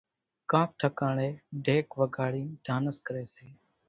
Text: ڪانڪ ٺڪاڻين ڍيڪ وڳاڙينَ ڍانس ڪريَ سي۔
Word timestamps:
ڪانڪ 0.51 0.69
ٺڪاڻين 0.79 1.33
ڍيڪ 1.65 1.87
وڳاڙينَ 1.99 2.47
ڍانس 2.65 2.95
ڪريَ 3.07 3.25
سي۔ 3.35 3.47